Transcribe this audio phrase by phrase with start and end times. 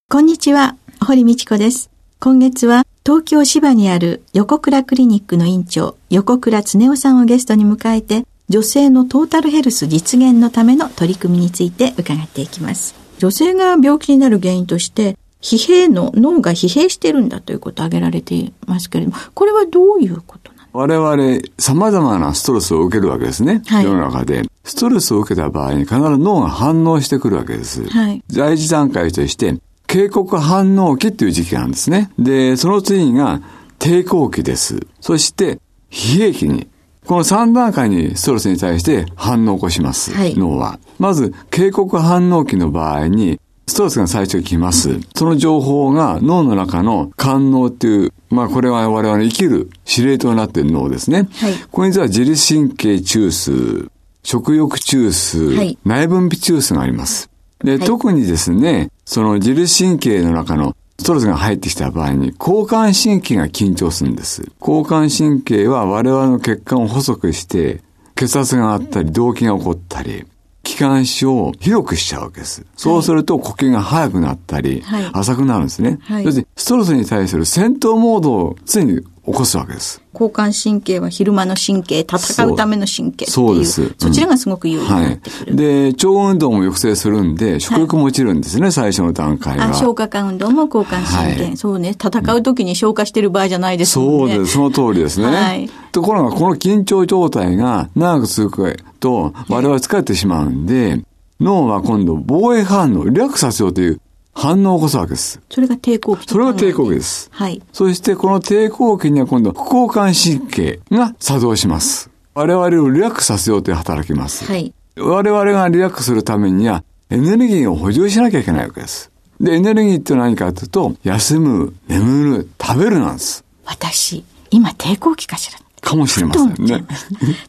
[0.09, 0.75] こんにちは、
[1.05, 1.89] 堀道子です。
[2.19, 13.02] 今月は東京芝にある横倉クリニックの院長、横倉恒夫さんをゲストに迎えて、女性のトータルヘルス実現のための取り組みについて伺っていきます。
[13.23, 23.61] 女性が病気になる原因として、疲弊の脳が疲弊してるんだということを挙げられていますけれども、これはどういうこと我々、様々なストレスを受けるわけですね。
[23.67, 24.41] はい、世の中で。
[24.65, 27.87] ストレスを受けた場合に必ず脳が反応してくるわけです。
[27.87, 29.57] はい、第一段階として、
[29.87, 32.11] 警告反応期っていう時期なんですね。
[32.19, 33.39] で、その次が
[33.79, 34.85] 抵抗期です。
[34.99, 36.67] そして、疲弊期に。
[37.05, 40.13] この3段階にストレスに対して反応を起こします。
[40.13, 40.79] はい、脳は。
[40.99, 44.99] まず、警告反応期の場合に、ストレスが最初に来ます。
[45.15, 51.29] その情報が脳の中の感脳っていう、まあこれは我々の生きる司令塔になっている脳ですね。
[51.33, 53.89] はい、これには自律神経中枢、
[54.23, 57.29] 食欲中枢、はい、内分泌中枢があります。
[57.63, 64.51] で、はい、特にですね、その自律神経の中のストレスが入ってきた場合に、交感神経が緊張するんです。
[64.59, 67.81] 交感神経は我々の血管を細くして、
[68.15, 70.25] 血圧があったり、動悸が起こったり、
[70.63, 72.65] 気管支を広くしちゃうわけです。
[72.77, 75.99] そうすると呼吸が速くなったり、はい、浅くなるんですね。
[76.03, 80.01] はい、そしてストレスに対する戦闘モードを常に起こすわけです。
[80.13, 83.95] 交感神経は昼間の神経、戦うための神経そうです。
[83.97, 85.45] そちらがすごく有利になってくる。
[85.45, 89.73] はい、で、腸運動も抑制するんで、食欲も落ちるんですね、はい、最初の段階は。
[89.73, 91.43] 消化管運動も交感神経。
[91.43, 91.91] はい、そうね。
[91.91, 94.33] 戦う時に消化してる場合じゃないですもんね。
[94.33, 94.53] そうです。
[94.53, 95.27] その通りですね。
[95.27, 95.69] はい。
[95.93, 101.01] ところが、この緊張状態が長く続くと、我々疲れてしまうんで、
[101.39, 104.01] 脳は今度防衛反応、リラックスさせようという
[104.33, 105.39] 反応を起こすわけです。
[105.49, 107.29] それが抵抗期それが抵抗期です。
[107.31, 107.61] はい。
[107.71, 112.09] そしてこの抵抗期には今度、副交感神経が作動します。
[112.33, 114.45] 我々をリラックスさせようという働きます。
[114.45, 114.73] はい。
[114.97, 119.11] 我々がリラックスするためには、エネルギーを補充しなきゃいけないわけです。
[119.39, 123.43] で、エネルギーって何かというと、休む、眠る、食べるなんです。
[123.65, 126.85] 私、今抵抗期かしらかもしれませんね。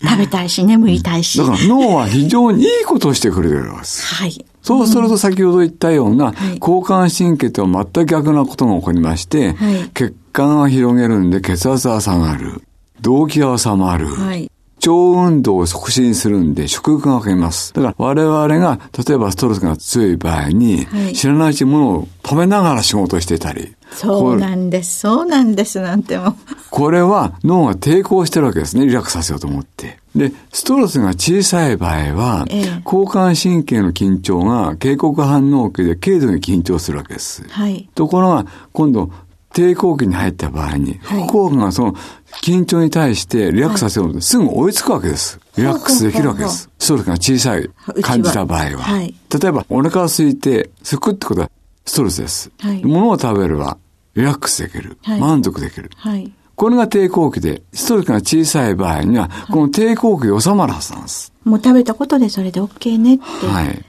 [0.03, 1.39] 食べたいし、眠りたいし。
[1.39, 4.15] だから脳は非常にいいことをしてくれるわけです。
[4.15, 4.45] はい。
[4.65, 12.63] そうすると先ほど言ったような、交感神経と全く逆なことが起こりまして、はい、血管が広げるんで血圧が下がる。
[13.03, 14.07] 動悸が収まる。
[14.07, 14.51] はい、
[14.89, 17.73] 腸運動を促進するんで食欲が増えます。
[17.73, 23.75] だから我々が例えばストレスが強い場合に、はい、知らないうちにものを食べながら仕事をしてたり。
[23.93, 25.01] そうなんです。
[25.01, 26.37] そうなんですなんても。
[26.71, 28.87] これは脳が抵抗してるわけですね。
[28.87, 29.99] リラックスさせようと思って。
[30.17, 37.45] で、ストレスが小さい場合は、ええ、交感神経の緊張が警告反応期で軽度に緊張するわけです。
[37.49, 39.11] はい、ところが、今度、
[39.55, 41.95] 抵抗期に入った場合に、副交感がその
[42.43, 45.41] 緊張に対してリラックスさせようと、すぐ追いつくわけです。
[45.57, 46.69] リラックスできるわけです。
[46.79, 47.71] ストレスが小さい
[48.03, 48.79] 感じた場合は。
[48.79, 51.51] はい、例えば、お腹が空いて、すくってことは
[51.87, 52.51] ストレスです。
[52.59, 53.79] はい、物を食べれば
[54.15, 54.99] リラックスできる。
[55.03, 55.91] はい、満足できる。
[55.97, 61.33] はいこれが抵抗期で、ストレスが小さい場合には、この抵抗期で収まるはずなんです。
[61.45, 63.25] もう食べたことでそれで OK ねって、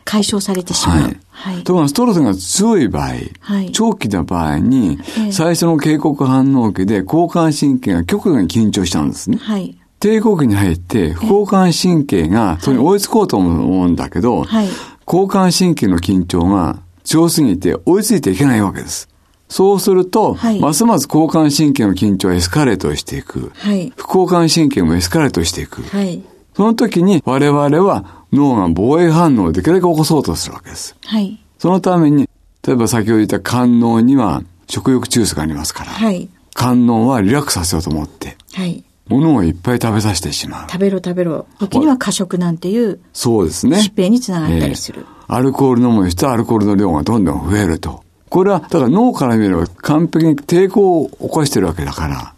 [0.03, 1.01] 解消されてしまう。
[1.01, 1.17] はい。
[1.31, 4.99] はい、ところがストレスが強い場合、はい、長期な場合に、
[5.31, 9.37] 最初の警告反応期で交感神経が極度に緊張しちゃうんですね。
[9.37, 9.77] はい。
[9.99, 14.67] 抵抗期に入って、副交感神経がそれに追いつこうと思うんだけど、はい、
[15.07, 19.09] 交感神経の緊張が強すぎて追いついていけないわけです。
[19.47, 23.51] そうすると、はい、ますます交感神経の緊張はエスカレートしていく。
[23.55, 25.83] はい、副交感神経もエスカレートしていく。
[25.83, 26.23] はい、
[26.55, 30.95] その時に我々は脳が防衛反応をできるだけ起こそうとするわけです。
[31.05, 32.29] はい、そのために、
[32.65, 35.91] 例えば先ほど言った肝脳には食欲中枢がありますから。
[35.91, 38.37] はい、観音はリラックスさせようと思って。
[38.53, 38.83] はい。
[39.07, 40.69] 物をいっぱい食べさせてしまう。
[40.69, 41.45] 食べろ食べろ。
[41.59, 42.99] 時には過食なんていう。
[43.13, 43.77] そうですね。
[43.77, 48.03] 疾病につながったりする、えー、アルコール飲む人はアルコールの量がどんどん増えると。
[48.29, 52.33] これは、だから脳から見れば完璧に抵抗を起こしてるわけだから、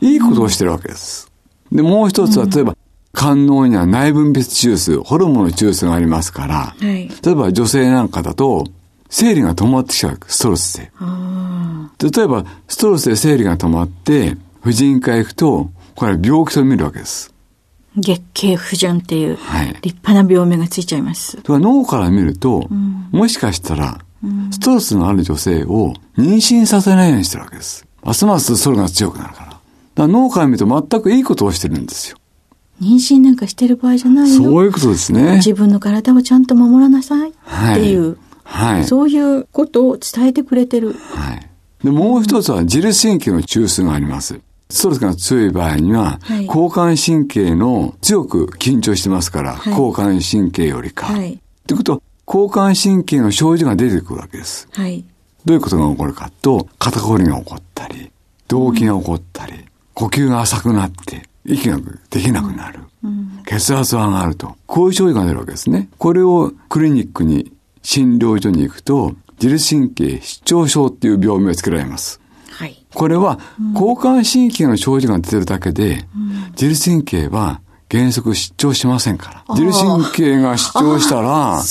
[0.00, 1.30] いいことをしてるわけです。
[1.72, 2.76] で、もう一つは、例えば、
[3.14, 8.66] 肝脳には内分泌中枢、ホルモンの中枢がありますから、はい、例えば女性なんかだと、
[9.08, 10.92] 生理が止まってきちゃう、ストレスで。
[12.12, 17.32] 例えば、ストレスで生理が止まって、婦人科へ行くと、これは病気と見るわけです。
[17.96, 19.38] 月経不順っていう、
[19.82, 21.38] 立派な病名がついちゃいます。
[21.44, 23.98] はい、脳から見ると、うん、もしかしたら、
[24.50, 27.86] ストレスのある女性を妊娠させないようにしてるわけです。
[28.02, 29.46] ますますそれが強くなるから。
[29.46, 29.60] だか
[29.96, 32.17] ら脳から見ると全くいいことをしてるんですよ。
[32.80, 34.42] 妊娠なんかしてる場合じゃないよ。
[34.42, 35.36] そういうことですね。
[35.36, 37.32] 自分の体をちゃんと守らなさいっ
[37.74, 40.92] ていう、はい、はい、そういうことを伝えてくれてる。
[40.92, 41.48] はい。
[41.82, 44.40] で、もう一つは自律神経の中枢があります。
[44.70, 51.06] ストレスが強い場合には、はい、交感神経の強く緊張してますから、はい、交感神経よりか。
[51.06, 51.40] はい。
[51.66, 54.68] ということは、交感神経の症状が出てくるわけです。
[54.72, 55.04] はい。
[55.44, 58.10] どういうことが起こるかと、肩こりが起こったり、
[58.48, 59.64] 動悸が起こったり、うん、
[59.94, 61.78] 呼吸が浅くなって、息が
[62.10, 62.80] できなくなる。
[63.02, 64.56] うん、血圧が上がると。
[64.66, 65.88] こういう症状が出るわけですね。
[65.98, 67.52] これをクリニックに、
[67.82, 72.20] 診療所に行くと、自律神経失調症っていう病名をつけられます。
[72.50, 72.84] はい。
[72.92, 73.38] これは、
[73.74, 77.60] 交感神経の症状が出てるだけで、うん、自律神経は
[77.90, 79.54] 原則失調しませんから。
[79.54, 81.62] 自律神経が失調したら、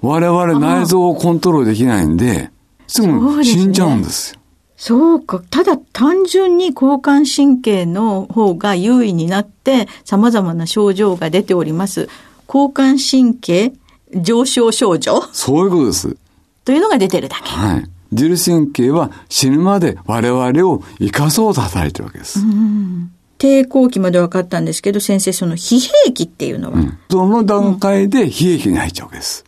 [0.00, 2.50] 我々内臓をコントロールできないんで、
[2.88, 4.40] すぐ死んじゃうんですよ。
[4.84, 5.40] そうか。
[5.48, 12.08] ただ単純に交感神経の方が優位になって様々な症状が出ております。
[12.48, 13.72] 交感神経
[14.12, 15.22] 上昇症状？
[15.30, 16.16] そういうことです。
[16.64, 17.48] というのが出てるだけ。
[17.48, 17.88] はい。
[18.10, 22.40] 自律神経は死ぬまで我々を生かそうと働いてるわけです。
[22.40, 29.44] うん抵抗期まで分かったんですけど、先生、その疲弊期っていうのは、うん、その段階で疲弊期に入っちゃうわけです。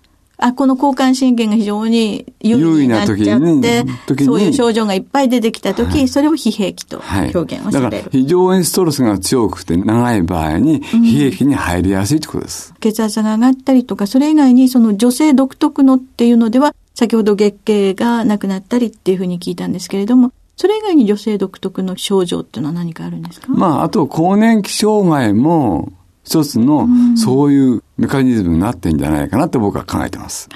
[0.47, 7.03] あ、この交感神経が非常に優位になっちゃって、そういう症状がいっぱい出てきた時、はい、それを疲弊期と
[7.35, 23.49] 表現をされる、はい、だから非常にストレスが強くて長い場合に疲弊期に入りやすいってことです、うん、血圧が上がったりとか、それ以外にその女性独特のっていうのでは、先ほど月経がなくなったりっていうふうに聞いたんですけれども、それ以外に女性独特の症状っていうのは何かあるんですか？
[23.49, 25.93] まあ、あと更年期障害も
[26.25, 30.49] 一つのそういうメカニズムになってんじゃないかなって僕は考えてます。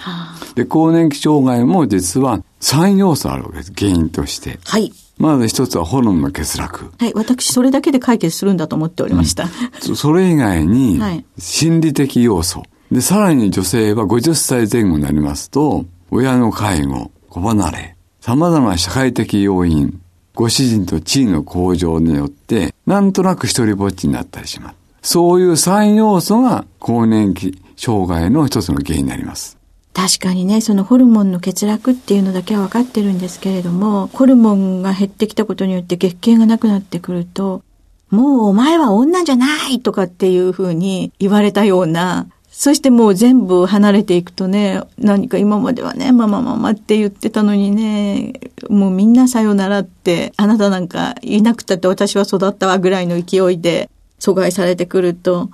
[0.55, 3.73] で、更年期障害も実は3要素あるわけです。
[3.77, 4.59] 原因として。
[4.65, 4.93] はい。
[5.19, 6.93] まず一つはホルモンの欠落。
[6.99, 7.13] はい。
[7.15, 9.49] 私、それだけで解決するんだと思っておりました。
[9.89, 11.01] うん、それ以外に、
[11.39, 12.63] 心理的要素。
[12.91, 20.01] で、さらに女性は50歳前後になりますと、親の介護、子離れ、様々な社会的要因、
[20.35, 24.88] ご主人と地位の向上によって、なんとなく一人ぼっちになったりします。
[25.11, 29.57] そういう3要素が更年期障害の一つの原因になります。
[29.95, 37.63] 確かにね、そのホルモンの欠落っていうのだけは分かってるんですけれども、ホルモンが減ってきたことによって月経がなくなってくると、
[38.11, 48.35] もうお前は女じゃないとかっていうふうに言われたような、そしてもう全部離れていくとね、何か今まではね、ママママって言ってたのにね、
[48.69, 55.51] もうみんなさよならって、あなたなんかいなくたって私は育ったわぐらいの勢いで阻害されてくると、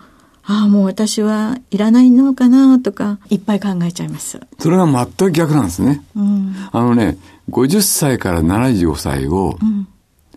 [0.47, 4.41] ああ、もう私はいらないのかなとか、いっぱい考えちゃいます。
[4.59, 6.03] それが全く逆なんですね。
[6.15, 7.17] うん、あのね、
[7.51, 9.89] 50歳から75歳を、うん、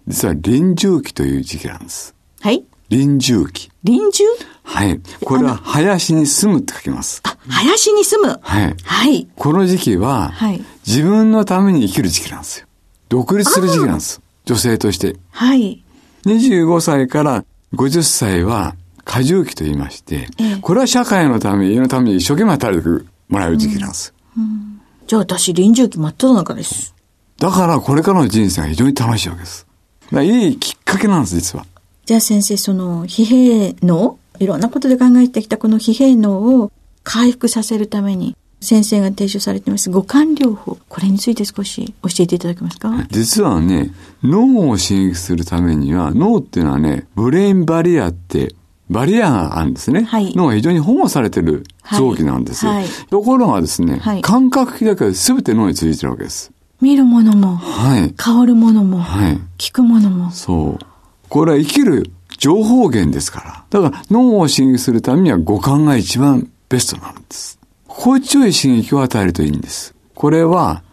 [0.08, 2.16] 実は臨終期という時期なんです。
[2.40, 3.70] はい臨終期。
[3.84, 4.26] 臨終？
[4.64, 5.02] はい。
[5.22, 7.22] これは、林に住むって書きます。
[7.26, 8.40] あ、林に住む？
[8.42, 8.76] はい。
[8.82, 9.28] はい。
[9.36, 12.68] この時期は、はい、自分のために生きる時期なんですよ。
[13.10, 14.22] 独立する時期なんです。
[14.46, 15.18] 女性として。
[15.32, 15.84] はい。
[16.26, 17.44] 25歳から
[17.74, 24.14] 50歳は、過重期と言いまして、ええ、これは社会のため、家のために一生懸命働いてもらう時期なんです。
[24.38, 26.94] うんうん、じゃあ私、臨終期真っ只中です。
[27.38, 29.68] だからこれからの人生が非常に楽しいわけです。
[30.12, 31.66] いいきっかけなんです、実は。
[32.06, 36.72] じゃあ先生、その疲弊脳いろんなことで考えてきたこの疲弊脳を
[37.04, 40.78] 回復させるために、先生が提唱されています五感療法。
[40.90, 43.06] これについて少し教えていただけますか？
[43.12, 43.92] 実はね、
[44.24, 48.56] 脳を刺激するためには、脳っていうのはね、ブレインバリアって、
[48.90, 50.04] バリアがあるんですね。
[50.04, 51.66] はい、脳が非常に保護されてる
[51.98, 52.72] 臓器なんですよ。
[52.72, 56.52] はいはい、ところがですね、感覚器だけは全て脳についてるわけです。
[56.82, 60.32] 見るものも、はい、香るものも、はい、聞くものも。
[60.32, 60.86] そう。
[61.30, 63.82] これは生きる情報源ですから。
[63.82, 67.60] だから脳を刺激するためには五感が一番ベストなんです。
[67.98, 69.96] 心地よい刺激を与えるといいんです。
[70.14, 70.84] これは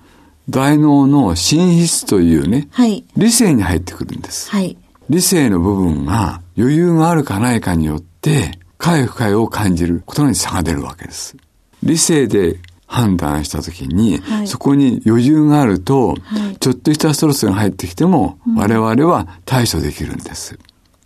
[0.48, 4.50] 大脳の心室というね、はい、理性に入ってくるんです。
[4.50, 4.78] はい、
[5.10, 11.36] 理性の部分が余裕があるかないかによって、快不快を感じることに差が出るわけです。
[11.82, 20.58] 理性で判断したときに、はい、そこに余裕があると、はい、ちょっとしたストレスが入ってきても、うん、我々は対処できるんです。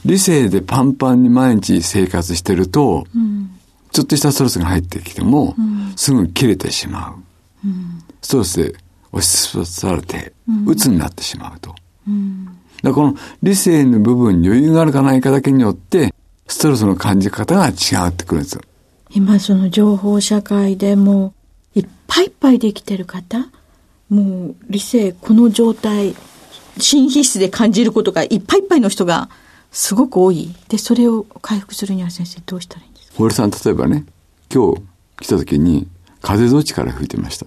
[0.05, 3.58] 理性でパンパンに毎日生活してると、うん、
[3.91, 7.15] ちょっとしたストレスが入ってきても、うん、すぐ切れてしまう。
[8.23, 8.75] ストレスで
[9.13, 10.33] 押しつぶされて、
[10.67, 11.75] 鬱になってしまうと。
[12.83, 16.15] だこの理性の部分に余裕があるかないかだけによって、
[16.47, 17.73] ストレスの感じ方が違
[18.09, 18.63] ってくるんですよ。
[19.11, 21.35] 今その情報社会でも
[21.75, 23.49] いっぱいいっぱいできてる方、
[24.09, 26.15] もう理性、この状態、
[26.79, 29.29] 心皮質で感じることがいっぱいいっぱいの人が
[29.73, 30.55] すごく多い。
[30.69, 32.88] で、それを回復するには先生どうしたらいい？
[33.25, 34.05] んですか堀さん、例えばね、
[34.53, 34.83] 今日
[35.21, 35.89] 来た時に
[36.23, 37.47] 風どっちから吹いてました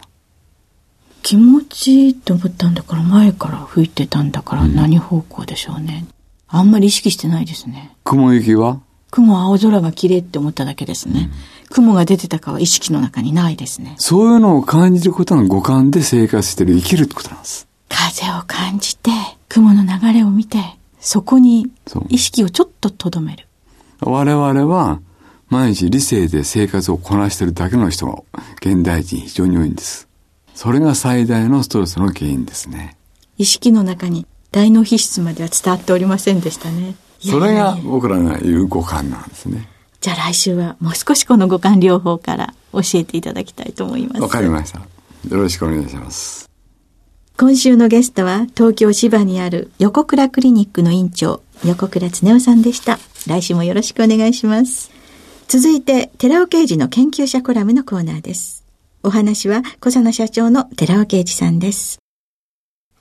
[1.24, 6.06] 気持ちいいと思ったんだから前から吹いてたんだから何方向でしょうね。
[6.52, 7.96] うん、あんまり意識してないですね。
[8.04, 8.82] 雲行きは？
[9.12, 11.30] 雲青空が綺麗って思っただけですね。
[11.70, 13.96] うん、雲が出てたかは意識の中にないですね。
[14.00, 17.68] そういうのを感じることが五感で生活してる生きるってことなんです。
[17.90, 19.12] 風を感じて、
[19.48, 20.58] 雲の流れを見て、
[21.00, 21.70] そこに
[22.10, 23.48] 意識をちょっと留める。
[24.00, 25.02] 我々は
[25.52, 28.24] 毎日理性で生活をこなしてるだけの人が
[28.62, 30.08] 現代人非常に多いんです。
[30.56, 32.96] それが最大のストレスの原因ですね。
[33.38, 36.96] 意識の中に大脳皮質までは伝わっておりませんでしたね。
[37.20, 39.68] それが僕らが言う五感なんですね。
[40.00, 44.22] じゃあ来週はもう少しこの五感療法から教えていただきたいと思います。
[44.22, 44.80] わかりました。
[44.80, 44.86] よ
[45.32, 46.50] ろしくお願いします。
[47.38, 53.00] 今週のゲストは東京芝にある横倉クリニックの院長横倉恒夫さんでした。
[53.28, 55.01] 来週もよろしくお願いします。
[55.54, 58.64] 続いて寺尾刑事の研究者コラムのコーナーです。
[59.04, 62.00] お話は小佐野社長の寺尾啓二さんです。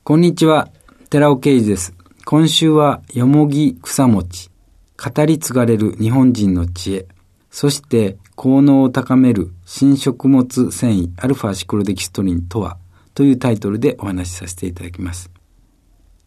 [0.02, 0.69] こんにちは、
[1.11, 1.95] 寺尾啓二です。
[2.25, 4.50] 今週はよもぎ草餅、
[4.97, 7.07] 語り継がれる日本人の知恵、
[7.52, 12.78] そして効能を高める新食物繊維アルファシクロデキストリンとは
[13.14, 15.30] というタイトルでお話しさせていただきます。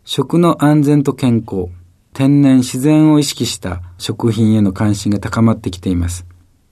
[0.06, 1.68] 食の安全と健康、
[2.14, 6.26] 天然自然を意識した食品への関心が高まってきています。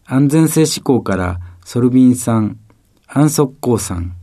[0.05, 2.57] 安全性志向からソルビン酸、
[3.07, 4.15] 安息鉱酸、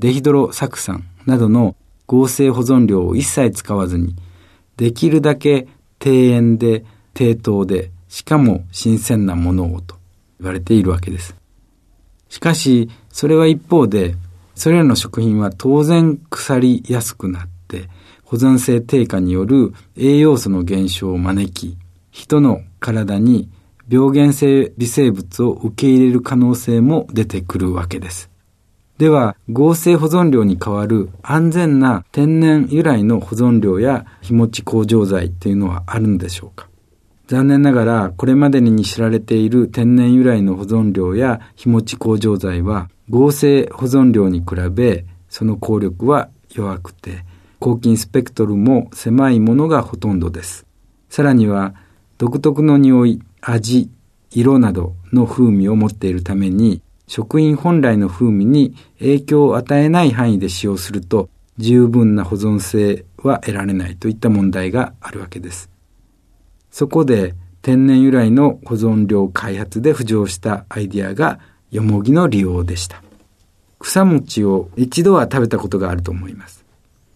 [0.00, 1.76] デヒドロ酢酸などの
[2.06, 4.16] 合成保存料を一切使わずに
[4.76, 9.96] できるだけ低塩で低糖で、しかも新鮮なものをと
[10.40, 11.36] 言われているわけです。
[12.28, 14.16] しかし、それは一方で、
[14.54, 17.88] それらの食品は当然腐りやすくなって、
[18.34, 21.78] 保存性低下による栄養素の減少を招き、
[22.10, 23.48] 人の体に
[23.88, 28.28] 病原性微生物を受け入れる可能性も出てくるわけです。
[28.98, 36.68] では、合成保存料に代わる安全な天然由来の保存料や日持ち工場剤というのはあるんでしょうか
[37.28, 47.24] 残念ながら、これまでに知られている天然由来の保存料や日持ち工場剤は、合成保存料に比べ、その効力は弱くて、
[47.64, 50.66] 抗菌スペクトルも狭いものがほとんどです。
[51.08, 51.74] さらには、
[52.18, 53.88] 独特の匂い、味、
[54.30, 65.70] 色などの風味を持っているために、食品本来の風味に影響を与えない範囲で使用すると十分な保存性は得られないといった問題があるわけです。
[66.70, 71.40] そこで天然由来の保存料開発で浮上したアイディアが
[71.70, 73.02] よもぎの利用でした。
[73.78, 76.63] 草餅を一度は食べたことがあると思います。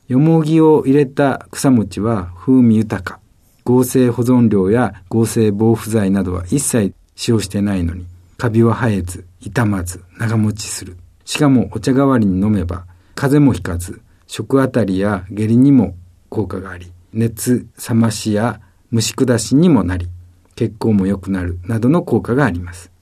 [0.09, 3.21] よもぎを入れた草餅は風味豊か。
[3.65, 8.07] 合成保存料や合成防腐剤などは一切使用してないのに
[8.39, 10.97] カビは生えず、傷まず、長持ちする。
[11.25, 12.87] しかもお茶代わりに飲めば、
[13.17, 15.97] 風邪もひかず、食あたりや下痢にも
[16.29, 18.61] 効果があり、熱冷ましや
[18.93, 20.09] 蒸し下しにもなり、
[20.55, 22.93] 血行も良くなるなどの効果があります。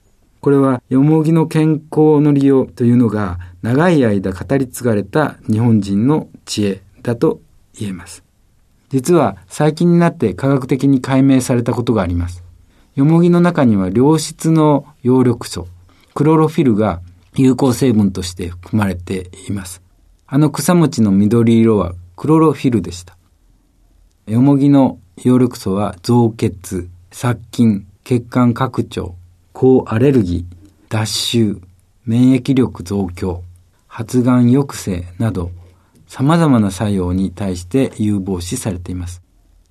[0.41, 7.41] これは、よもぎの健康の利用というのが長い間語り継がれた日本人の知恵だと
[7.79, 8.25] 言えます。
[8.89, 12.43] 実は最近になって科学的に解明されたことがあります。
[12.97, 15.69] よもぎの中には良質の葉緑素、
[16.15, 17.01] クロロフィルが
[17.37, 19.83] 有効成分として含まれています。
[20.27, 23.17] あの草餅の緑色はクロロフィルでした。
[24.27, 29.15] よもぎの葉緑素は増血、殺菌、血管拡張、
[29.53, 30.57] 抗アレルギー、
[30.89, 31.61] 脱臭、
[32.05, 33.43] 免疫力増強、
[33.87, 35.51] 発がん抑制など
[36.07, 39.23] 様々な作用に対して有望視されています。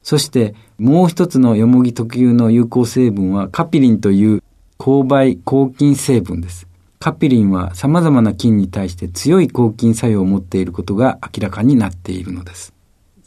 [0.03, 4.43] そしてもう一つのよもぎ特有の有効成分はカピリンという
[4.77, 6.67] 勾配抗菌成分です。
[6.99, 12.73] カピリンは様々な菌に対して強い抗菌作用を持っていることが明らかになっているのです。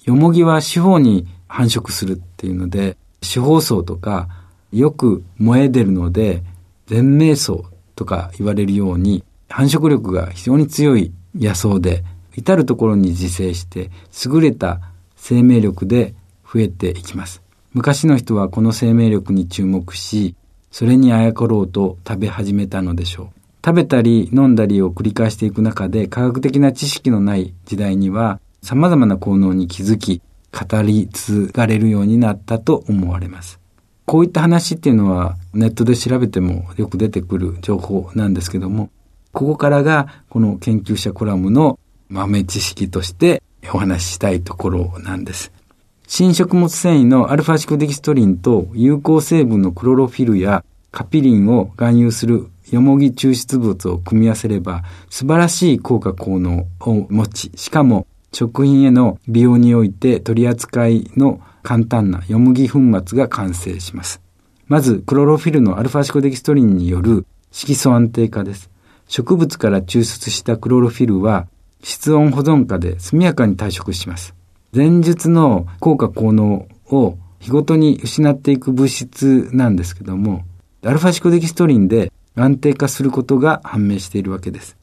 [0.04, 4.28] ヨモギは四方に繁殖するっていうので、四方層とか
[4.72, 6.42] よく燃え出るので、
[6.86, 12.04] 全命層とか言われるように繁殖力が非常に強い野草で、
[12.38, 13.90] 至るところに自生して
[14.24, 14.80] 優れた
[15.16, 16.14] 生命力で
[16.50, 17.42] 増えていきます。
[17.74, 20.36] 昔の人はこの生命力に注目し、
[20.70, 23.28] それにあやかろうと食べ始めたのでしょう。
[23.64, 33.58] 食べたり飲んだりを繰り返していく中で科学的な知識のない時代には様々な効能に気づき、語り継がれるようになったと思われます。
[34.06, 38.90] こういった話っていうのはネットで調べてもよく出てくる情報なんですけども、
[39.32, 41.78] ここからがこの研究者コラムの
[42.10, 45.52] 豆知識としてお話ししたいところなんです。
[46.06, 64.20] 新食物繊維のアルファシコデキストリンと有効成分のクロロフィルやカピリンを含有するよもぎ抽出物を組み合わせれば素晴らしい効果効能を持ち、しかも食品への美容において取り扱いの簡単なよもぎ粉末が完成します。
[64.66, 68.70] まず、クロロフィルのアルファシコデキストリンによる色素安定化です。
[69.08, 71.48] 植物から抽出したクロロフィルは
[71.82, 74.34] 室温保存下で速やかに退色します。
[74.74, 80.44] 前述の効果効能を日ごとに失っていく物質なんですけども、
[80.84, 84.76] アルファシコデキストリンで安定化することが判明しているわけです。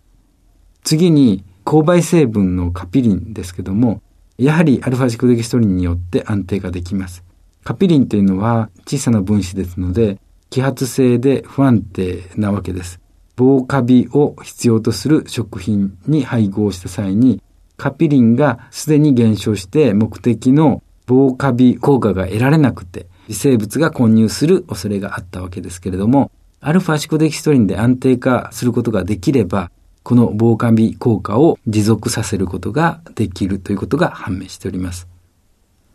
[0.84, 4.02] 次に、勾配成分のカピリンですけども、
[4.38, 7.24] やはりアルファシコデキストリンによって安定化できます。
[7.64, 10.20] カピリンというのは小さな分子ですので、
[10.52, 13.00] 揮発性で不安定なわけです。
[13.36, 17.42] 防カビを必要とする食品に配合した際に、
[17.78, 29.72] カピリンがすでに減少して目的の防カビ効果が得られなくて、微生物が混入する恐れがあったわけですけれども、アルファシコデキストリンで安定化することができれば、
[30.04, 35.08] この防カビ効果を持続させることができるということが判明しております。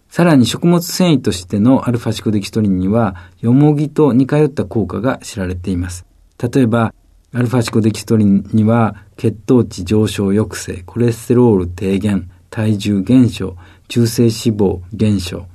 [0.09, 6.05] さらに食物繊維としてのアルファシコデキストリンには、よもぎと似通った効果が知られています。
[6.43, 6.93] 例えば、
[7.33, 15.47] アルファシコデキストリンには血糖値上昇抑制、コレステロール低減、体重減少、中性脂肪減少、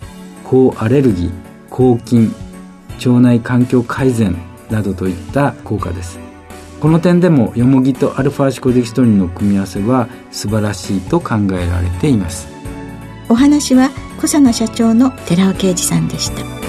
[0.46, 1.32] 抗アレルギー、
[1.70, 2.34] 抗菌、
[3.06, 4.38] 腸内環境改善
[4.70, 6.18] などといった効果です。
[6.80, 12.48] この点でもヨモギとアルファシコデキストリンの組み合わせは素晴らしいと考えられています。
[13.28, 16.65] お話は小佐奈社長の寺尾啓二さんでした。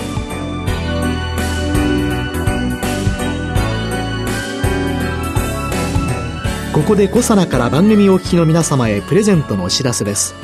[6.76, 10.34] ここでコサナから番組お聞きの皆様へプレゼントのお知らせです。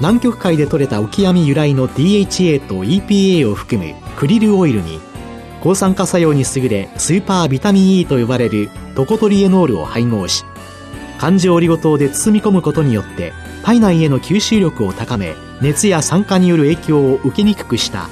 [0.00, 4.98] 南極海で採れたオキアミ由来の DHA と EPA を含むクリルオイルに
[5.62, 10.44] 抗酸化作用に優れスーパービタミン E と呼ばれるトコトリエノールを配合し
[11.18, 18.08] 環状オリゴ糖で包み込むことによって体内への吸収力を高め熱や酸化による影響を受けにくくした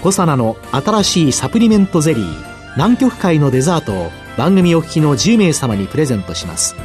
[0.00, 6.76] コサナの新しいサプリメントゼリー南極海のデザートを番組お聞きの10名様にプレゼントします。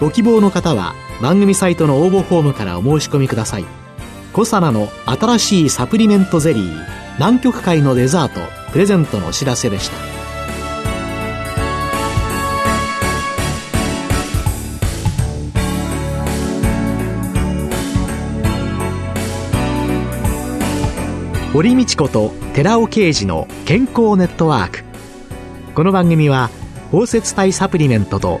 [0.00, 3.66] ご希望の方は番組サイトの応募フォームからお申し込みください。
[4.32, 6.86] コサナの新しいサプリメントゼリー
[7.16, 8.40] 南極海のデザート
[8.72, 9.96] プレゼントのお知らせでした。
[21.52, 24.84] 堀道子と寺尾啓二の健康ネットワーク。
[25.74, 26.48] この番組は
[26.90, 28.40] 包摂体サプリメントと